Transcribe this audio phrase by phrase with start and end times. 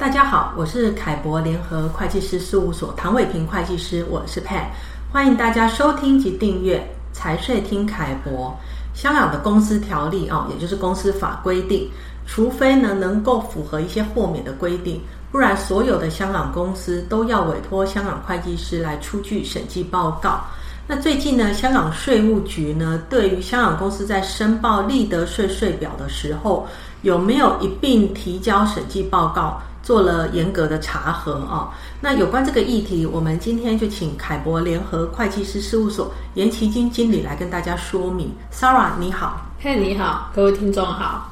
[0.00, 4.64] 大家好，我是凯博联合会计师事务所唐伟平会计师，我是 Pan，
[5.12, 8.56] 欢迎大家收听及订阅财税听凯博。
[8.94, 11.86] 香港的公司条例啊，也就是公司法规定，
[12.26, 14.98] 除非呢能够符合一些豁免的规定，
[15.30, 20.40] 不然所有的香港公司都要委托香港会计师来出具审计报告。
[20.86, 26.66] 那最近呢，香港税务局呢，对于香港公司在申报利得税税表的时候，
[27.02, 29.60] 有没有一并提交审计报告？
[29.90, 31.68] 做了严格的查核啊，
[32.00, 38.32] 那有关这个议题，我们今天就请凯博联合会计师事务所严其金经理来跟大家说明。
[38.52, 41.28] Sarah 你好，嘿、hey, 你好，各位听众好。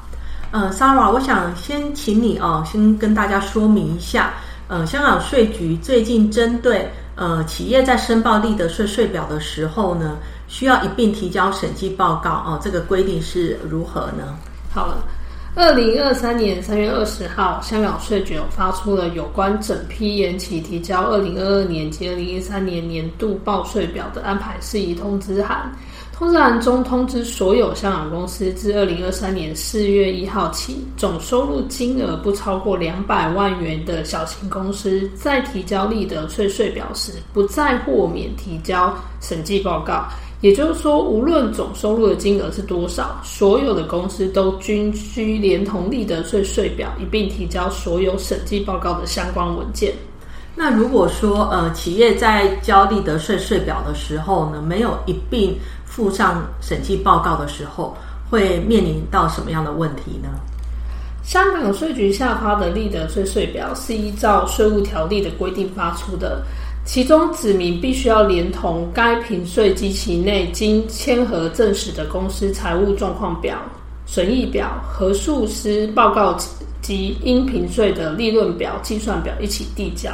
[0.51, 4.33] 呃，Sarah，我想先请你哦，先跟大家说明一下，
[4.67, 10.17] 呃，香港税局最近针对呃企业在申报利得税税表的时候呢，
[10.49, 14.35] 需要一并提交审计报告哦，这个规定是如何呢？
[14.73, 14.97] 好了。
[15.55, 25.69] 二零二三年三月二十号，香港税局发出了有关整批延期提交二零二二年及二零一三年年度报税表的安排事宜通知函。
[26.19, 40.09] 通知函中通知所有香港公司，自二零二三年四月一号起，总收入金额不超过两百万元的小型公司，在提交利得税税表时，不再豁免提交审计报告。
[40.41, 49.93] 也就是说，无论总收入的金额是多少，所有的公司都均需连同利得税税表一并提交所有审计报告的相关文件。
[50.55, 55.57] 那如果说呃，企业在交利得税税表的时候呢，没有一并
[55.89, 57.97] 附上审计报告的时候，
[58.29, 60.29] 会面临到什么样的问题呢？
[61.23, 66.41] 香港税局下发的利得税税表是依照税务条例的规定发出的。
[66.85, 73.59] 其中指明必须要连同该评税基期内经签核证实的公司财务状况表、
[74.07, 76.35] 损益表、核数师报告
[76.81, 80.09] 及应评税的利润表、计算表一起递交。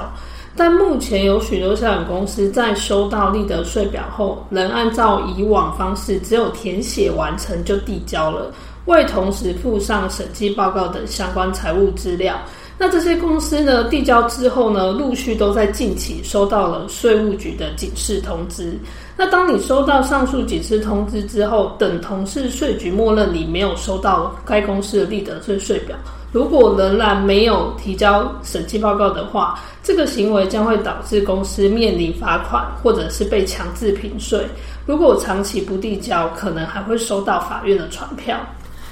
[0.58, 8.52] 但目前有许多香港公司在收到利得税表后，仍按照以往方式，只有填写完成就递交了，
[8.86, 12.40] 未同时附上审计报告等相关财务资料。
[12.78, 18.78] 那这些公司呢，递交之后呢，陆续都在近期收到了税务局的警示通知。
[19.16, 25.96] 那当你收到上述警示通知之后，等同是税局默认你没有收到该公司的利得税税表。
[26.34, 34.46] 如果仍然没有提交审计报告的话，这个行为将会导致公司面临罚款，或者是被强制平税。
[34.86, 38.38] 如果长期不递交，可能还会收到法院的传票。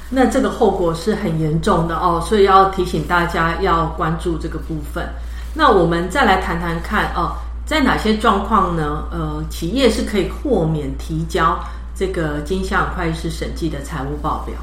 [0.10, 5.08] 那这个后果是很严重的哦，所以要提醒大家要关注这个部分。
[5.56, 9.06] 那我们再来谈谈看哦，在哪些状况呢？
[9.12, 11.60] 呃，企业是可以豁免提交
[11.96, 14.56] 这个经香港会计师审计的财务报表。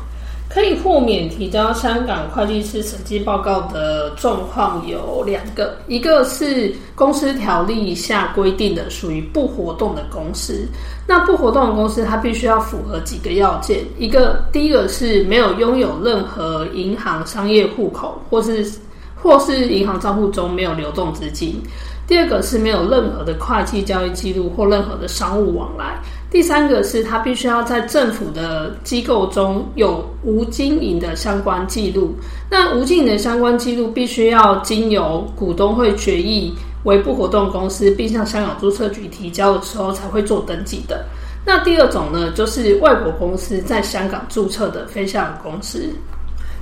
[0.52, 10.66] 可以豁免提交香港会计师审计报告的状况有两个，一个是公司条例下规定的属于不活动的公司，
[11.06, 18.68] 那不活动的公司它必须要符合几个要件，一个第一个是没有拥有任何银行商业户口，或是
[19.14, 21.62] 或是银行账户中没有流动资金。
[22.08, 26.02] 第二个是没有任何的会计交易记录或任何的商务往来。
[26.30, 32.14] 第三个是他必须要在政府的机构中有无经营的相关记录。
[32.48, 36.54] 那无经营的相关记录必须要经由股东会决议
[36.84, 41.04] 为不活动公司，并向香港注册局提交的时候才会做登记的。
[41.44, 45.92] 那第二种呢，就是外国公司在香港注册的非香港公司。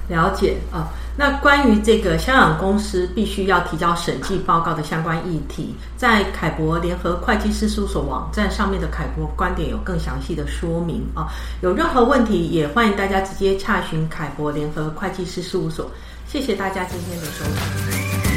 [0.08, 0.88] 了解啊。
[1.16, 11.26] 那关于这个香港公司必须要提交审计报告的相关议题，在凯博联合会计师事务所网站上面的凯博观点有更详细的说明啊。
[11.60, 15.90] 有任何问题也欢迎大家直接洽询凯博联合会计师事务所。
[16.28, 18.27] 谢谢大家今天的收听。